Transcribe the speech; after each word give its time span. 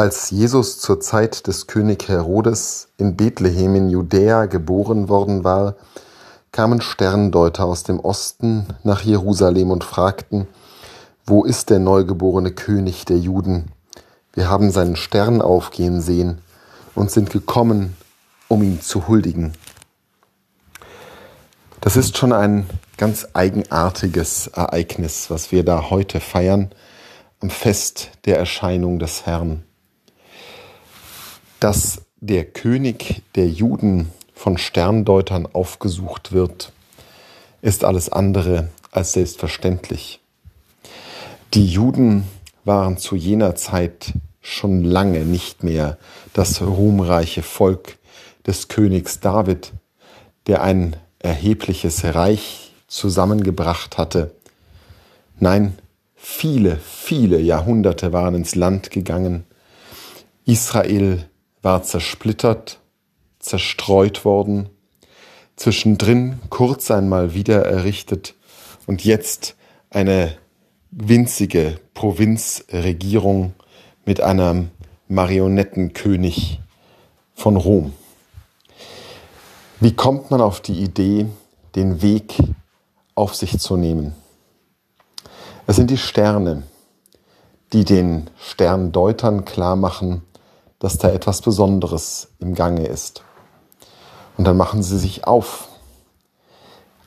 Als 0.00 0.30
Jesus 0.30 0.78
zur 0.78 0.98
Zeit 0.98 1.46
des 1.46 1.66
König 1.66 2.08
Herodes 2.08 2.88
in 2.96 3.16
Bethlehem 3.16 3.74
in 3.74 3.90
Judäa 3.90 4.46
geboren 4.46 5.10
worden 5.10 5.44
war, 5.44 5.74
kamen 6.52 6.80
Sterndeuter 6.80 7.66
aus 7.66 7.82
dem 7.82 8.00
Osten 8.00 8.66
nach 8.82 9.02
Jerusalem 9.02 9.70
und 9.70 9.84
fragten, 9.84 10.46
wo 11.26 11.44
ist 11.44 11.68
der 11.68 11.80
neugeborene 11.80 12.50
König 12.52 13.04
der 13.04 13.18
Juden? 13.18 13.72
Wir 14.32 14.48
haben 14.48 14.70
seinen 14.70 14.96
Stern 14.96 15.42
aufgehen 15.42 16.00
sehen 16.00 16.38
und 16.94 17.10
sind 17.10 17.28
gekommen, 17.28 17.94
um 18.48 18.62
ihm 18.62 18.80
zu 18.80 19.06
huldigen. 19.06 19.52
Das 21.82 21.98
ist 21.98 22.16
schon 22.16 22.32
ein 22.32 22.70
ganz 22.96 23.28
eigenartiges 23.34 24.46
Ereignis, 24.46 25.28
was 25.28 25.52
wir 25.52 25.62
da 25.62 25.90
heute 25.90 26.20
feiern, 26.20 26.70
am 27.40 27.50
Fest 27.50 28.12
der 28.24 28.38
Erscheinung 28.38 28.98
des 28.98 29.26
Herrn. 29.26 29.64
Dass 31.60 32.00
der 32.20 32.46
König 32.46 33.22
der 33.34 33.46
Juden 33.46 34.10
von 34.32 34.56
Sterndeutern 34.56 35.46
aufgesucht 35.46 36.32
wird, 36.32 36.72
ist 37.60 37.84
alles 37.84 38.08
andere 38.08 38.70
als 38.90 39.12
selbstverständlich. 39.12 40.20
Die 41.52 41.66
Juden 41.66 42.24
waren 42.64 42.96
zu 42.96 43.14
jener 43.14 43.56
Zeit 43.56 44.14
schon 44.40 44.82
lange 44.82 45.26
nicht 45.26 45.62
mehr 45.62 45.98
das 46.32 46.62
ruhmreiche 46.62 47.42
Volk 47.42 47.98
des 48.46 48.68
Königs 48.68 49.20
David, 49.20 49.72
der 50.46 50.62
ein 50.62 50.96
erhebliches 51.18 52.04
Reich 52.04 52.72
zusammengebracht 52.88 53.98
hatte. 53.98 54.34
Nein, 55.38 55.78
viele, 56.16 56.78
viele 56.78 57.38
Jahrhunderte 57.38 58.14
waren 58.14 58.34
ins 58.34 58.54
Land 58.54 58.90
gegangen. 58.90 59.44
Israel 60.46 61.29
war 61.62 61.82
zersplittert, 61.82 62.80
zerstreut 63.38 64.24
worden, 64.24 64.68
zwischendrin 65.56 66.40
kurz 66.48 66.90
einmal 66.90 67.34
wieder 67.34 67.64
errichtet 67.66 68.34
und 68.86 69.04
jetzt 69.04 69.56
eine 69.90 70.36
winzige 70.90 71.78
Provinzregierung 71.94 73.54
mit 74.04 74.20
einem 74.20 74.70
Marionettenkönig 75.08 76.60
von 77.34 77.56
Rom. 77.56 77.92
Wie 79.80 79.94
kommt 79.94 80.30
man 80.30 80.40
auf 80.40 80.60
die 80.60 80.82
Idee, 80.82 81.26
den 81.74 82.02
Weg 82.02 82.38
auf 83.14 83.34
sich 83.34 83.58
zu 83.58 83.76
nehmen? 83.76 84.14
Es 85.66 85.76
sind 85.76 85.90
die 85.90 85.98
Sterne, 85.98 86.64
die 87.72 87.84
den 87.84 88.28
Sterndeutern 88.38 89.44
klar 89.44 89.76
machen, 89.76 90.22
dass 90.80 90.98
da 90.98 91.08
etwas 91.08 91.42
Besonderes 91.42 92.28
im 92.40 92.54
Gange 92.54 92.86
ist. 92.86 93.22
Und 94.36 94.44
dann 94.44 94.56
machen 94.56 94.82
sie 94.82 94.98
sich 94.98 95.26
auf, 95.26 95.68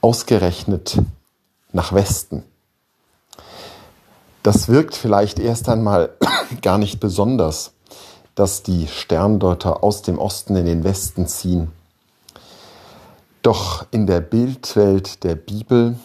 ausgerechnet 0.00 0.98
nach 1.72 1.92
Westen. 1.92 2.44
Das 4.42 4.68
wirkt 4.68 4.94
vielleicht 4.94 5.40
erst 5.40 5.68
einmal 5.68 6.10
gar 6.62 6.78
nicht 6.78 7.00
besonders, 7.00 7.72
dass 8.36 8.62
die 8.62 8.86
Sterndeuter 8.86 9.82
aus 9.82 10.02
dem 10.02 10.18
Osten 10.18 10.54
in 10.56 10.66
den 10.66 10.84
Westen 10.84 11.26
ziehen. 11.26 11.72
Doch 13.42 13.86
in 13.90 14.06
der 14.06 14.20
Bildwelt 14.20 15.24
der 15.24 15.34
Bibel, 15.34 15.98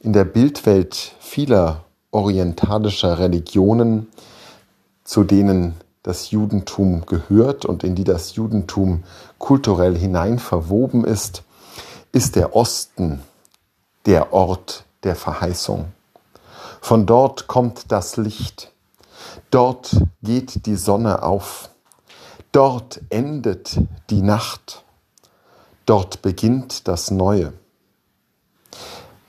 in 0.00 0.12
der 0.12 0.24
Bildwelt 0.24 1.12
vieler 1.20 1.84
orientalischer 2.10 3.18
Religionen, 3.18 4.08
zu 5.04 5.24
denen 5.24 5.74
das 6.02 6.30
Judentum 6.30 7.06
gehört 7.06 7.64
und 7.64 7.84
in 7.84 7.94
die 7.94 8.04
das 8.04 8.34
Judentum 8.34 9.04
kulturell 9.38 9.96
hinein 9.96 10.38
verwoben 10.38 11.04
ist, 11.04 11.42
ist 12.12 12.36
der 12.36 12.56
Osten 12.56 13.20
der 14.06 14.32
Ort 14.32 14.84
der 15.02 15.16
Verheißung. 15.16 15.92
Von 16.80 17.06
dort 17.06 17.46
kommt 17.46 17.92
das 17.92 18.16
Licht. 18.16 18.72
Dort 19.50 19.96
geht 20.22 20.66
die 20.66 20.76
Sonne 20.76 21.22
auf. 21.22 21.70
Dort 22.52 23.00
endet 23.10 23.78
die 24.10 24.22
Nacht. 24.22 24.84
Dort 25.84 26.22
beginnt 26.22 26.88
das 26.88 27.10
Neue. 27.10 27.52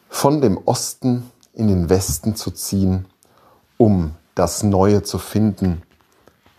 Von 0.10 0.42
dem 0.42 0.58
Osten 0.66 1.30
in 1.54 1.68
den 1.68 1.90
Westen 1.90 2.36
zu 2.36 2.52
ziehen, 2.52 3.06
um 3.78 4.16
das 4.36 4.64
Neue 4.64 5.04
zu 5.04 5.18
finden, 5.18 5.82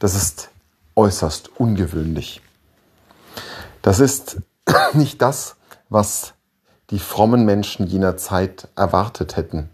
das 0.00 0.14
ist 0.14 0.50
äußerst 0.96 1.60
ungewöhnlich. 1.60 2.42
Das 3.82 4.00
ist 4.00 4.38
nicht 4.94 5.22
das, 5.22 5.56
was 5.88 6.34
die 6.90 6.98
frommen 6.98 7.44
Menschen 7.44 7.86
jener 7.86 8.16
Zeit 8.16 8.66
erwartet 8.74 9.36
hätten. 9.36 9.68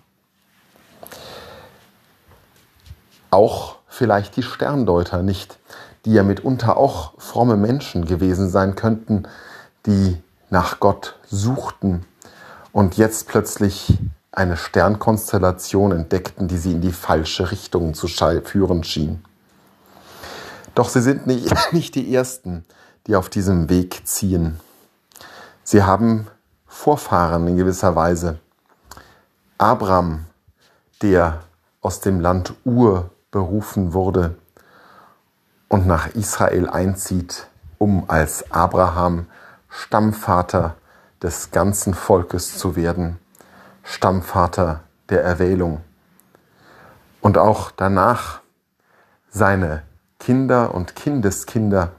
Auch 3.30 3.76
vielleicht 3.88 4.36
die 4.36 4.42
Sterndeuter 4.42 5.22
nicht, 5.22 5.58
die 6.04 6.12
ja 6.12 6.22
mitunter 6.22 6.76
auch 6.76 7.18
fromme 7.18 7.56
Menschen 7.56 8.04
gewesen 8.04 8.50
sein 8.50 8.74
könnten, 8.74 9.26
die 9.86 10.22
nach 10.50 10.80
Gott 10.80 11.18
suchten 11.26 12.04
und 12.72 12.96
jetzt 12.96 13.28
plötzlich 13.28 13.98
eine 14.32 14.56
Sternkonstellation 14.56 15.92
entdeckten, 15.92 16.48
die 16.48 16.58
sie 16.58 16.72
in 16.72 16.80
die 16.80 16.92
falsche 16.92 17.50
Richtung 17.50 17.94
zu 17.94 18.06
führen 18.08 18.84
schien. 18.84 19.24
Doch 20.76 20.90
sie 20.90 21.00
sind 21.00 21.26
nicht, 21.26 21.52
nicht 21.72 21.96
die 21.96 22.14
Ersten, 22.14 22.64
die 23.06 23.16
auf 23.16 23.28
diesem 23.28 23.68
Weg 23.68 24.06
ziehen. 24.06 24.60
Sie 25.64 25.82
haben 25.82 26.28
Vorfahren 26.66 27.48
in 27.48 27.56
gewisser 27.56 27.96
Weise. 27.96 28.38
Abraham, 29.58 30.26
der 31.00 31.40
aus 31.80 32.00
dem 32.00 32.20
Land 32.20 32.52
Ur 32.64 33.10
berufen 33.30 33.94
wurde 33.94 34.36
und 35.68 35.86
nach 35.86 36.08
Israel 36.08 36.68
einzieht, 36.68 37.46
um 37.78 38.04
als 38.08 38.52
Abraham 38.52 39.26
Stammvater 39.70 40.76
des 41.22 41.52
ganzen 41.52 41.94
Volkes 41.94 42.58
zu 42.58 42.76
werden, 42.76 43.18
Stammvater 43.82 44.80
der 45.08 45.24
Erwählung. 45.24 45.80
Und 47.22 47.38
auch 47.38 47.70
danach 47.70 48.40
seine 49.30 49.85
Kinder 50.26 50.74
und 50.74 50.96
Kindeskinder, 50.96 51.92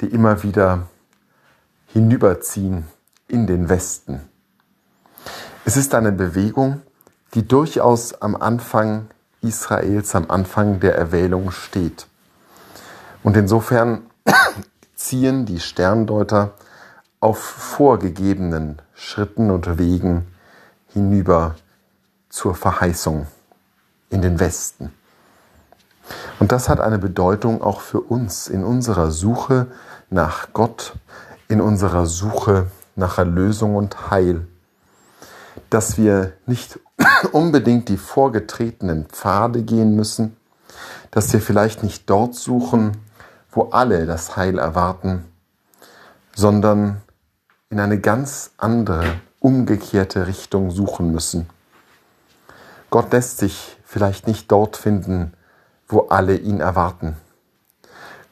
die 0.00 0.06
immer 0.06 0.42
wieder 0.42 0.88
hinüberziehen 1.86 2.82
in 3.28 3.46
den 3.46 3.68
Westen. 3.68 4.28
Es 5.64 5.76
ist 5.76 5.94
eine 5.94 6.10
Bewegung, 6.10 6.82
die 7.34 7.46
durchaus 7.46 8.20
am 8.20 8.34
Anfang 8.34 9.06
Israels, 9.40 10.16
am 10.16 10.32
Anfang 10.32 10.80
der 10.80 10.96
Erwählung 10.96 11.52
steht. 11.52 12.08
Und 13.22 13.36
insofern 13.36 14.02
ziehen 14.96 15.46
die 15.46 15.60
Sterndeuter 15.60 16.54
auf 17.20 17.38
vorgegebenen 17.38 18.82
Schritten 18.94 19.52
und 19.52 19.78
Wegen 19.78 20.26
hinüber 20.88 21.54
zur 22.30 22.56
Verheißung 22.56 23.28
in 24.10 24.22
den 24.22 24.40
Westen. 24.40 24.92
Und 26.38 26.52
das 26.52 26.68
hat 26.68 26.80
eine 26.80 26.98
Bedeutung 26.98 27.62
auch 27.62 27.80
für 27.80 28.00
uns 28.00 28.48
in 28.48 28.64
unserer 28.64 29.10
Suche 29.10 29.68
nach 30.10 30.52
Gott, 30.52 30.94
in 31.48 31.60
unserer 31.60 32.06
Suche 32.06 32.66
nach 32.96 33.18
Erlösung 33.18 33.76
und 33.76 34.10
Heil. 34.10 34.46
Dass 35.70 35.96
wir 35.96 36.32
nicht 36.46 36.80
unbedingt 37.32 37.88
die 37.88 37.96
vorgetretenen 37.96 39.06
Pfade 39.06 39.62
gehen 39.62 39.94
müssen, 39.96 40.36
dass 41.10 41.32
wir 41.32 41.40
vielleicht 41.40 41.82
nicht 41.82 42.10
dort 42.10 42.34
suchen, 42.34 42.96
wo 43.50 43.70
alle 43.70 44.06
das 44.06 44.36
Heil 44.36 44.58
erwarten, 44.58 45.24
sondern 46.34 47.00
in 47.70 47.78
eine 47.78 48.00
ganz 48.00 48.50
andere, 48.56 49.04
umgekehrte 49.38 50.26
Richtung 50.26 50.70
suchen 50.70 51.12
müssen. 51.12 51.48
Gott 52.90 53.12
lässt 53.12 53.38
sich 53.38 53.76
vielleicht 53.84 54.26
nicht 54.26 54.50
dort 54.50 54.76
finden, 54.76 55.34
wo 55.88 56.08
alle 56.08 56.36
ihn 56.36 56.60
erwarten. 56.60 57.16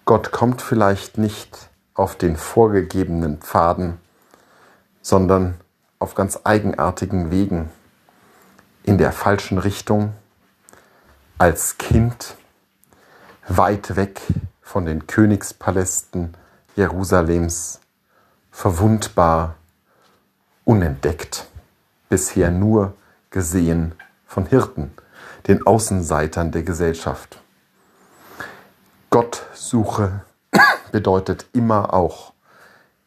Gott 0.05 0.33
kommt 0.33 0.63
vielleicht 0.63 1.19
nicht 1.19 1.71
auf 1.95 2.17
den 2.17 2.37
vorgegebenen 2.37 3.39
Pfaden, 3.39 3.99
sondern 5.01 5.55
auf 5.99 6.15
ganz 6.15 6.41
eigenartigen 6.45 7.31
Wegen, 7.31 7.71
in 8.83 8.99
der 8.99 9.13
falschen 9.13 9.59
Richtung, 9.59 10.13
als 11.39 11.79
Kind, 11.79 12.37
weit 13.47 13.97
weg 13.97 14.21
von 14.61 14.85
den 14.85 15.07
Königspalästen 15.07 16.35
Jerusalems, 16.75 17.81
verwundbar, 18.51 19.57
unentdeckt, 20.65 21.47
bisher 22.09 22.51
nur 22.51 22.95
gesehen 23.31 23.95
von 24.27 24.47
Hirten, 24.47 24.93
den 25.47 25.67
Außenseitern 25.67 26.53
der 26.53 26.63
Gesellschaft. 26.63 27.41
Gottsuche 29.11 30.23
bedeutet 30.93 31.47
immer 31.53 31.93
auch, 31.93 32.33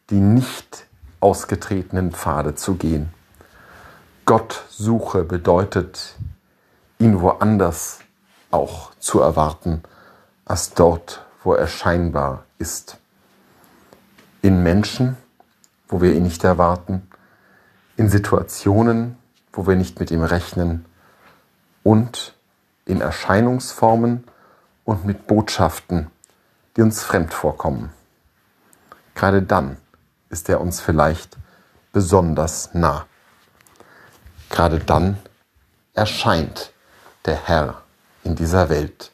die 0.10 0.20
nicht 0.20 0.86
ausgetretenen 1.20 2.12
Pfade 2.12 2.56
zu 2.56 2.76
gehen. 2.76 3.10
Gottsuche 4.26 5.24
bedeutet, 5.24 6.16
ihn 7.00 7.22
woanders 7.22 8.00
auch 8.52 8.92
zu 9.00 9.20
erwarten, 9.20 9.84
als 10.46 10.74
dort, 10.74 11.26
wo 11.44 11.54
er 11.54 11.68
scheinbar 11.68 12.44
ist. 12.58 12.98
In 14.42 14.64
Menschen, 14.64 15.18
wo 15.88 16.02
wir 16.02 16.14
ihn 16.14 16.24
nicht 16.24 16.44
erwarten, 16.44 17.08
in 17.98 18.10
Situationen, 18.10 19.18
wo 19.54 19.68
wir 19.68 19.76
nicht 19.76 20.00
mit 20.00 20.12
ihm 20.12 20.24
rechnen 20.24 20.86
und 21.86 22.34
in 22.86 23.00
Erscheinungsformen 23.00 24.24
und 24.86 25.06
mit 25.06 25.28
Botschaften, 25.28 26.10
die 26.76 26.82
uns 26.82 27.04
fremd 27.04 27.32
vorkommen. 27.32 27.94
Gerade 29.14 29.44
dann 29.44 29.78
ist 30.30 30.50
er 30.50 30.62
uns 30.62 30.82
vielleicht 30.82 31.38
besonders 31.94 32.74
nah. 32.74 33.06
Gerade 34.50 34.80
dann 34.80 35.20
erscheint 35.94 36.74
der 37.26 37.48
Herr 37.48 37.84
in 38.24 38.36
dieser 38.36 38.70
Welt 38.70 39.12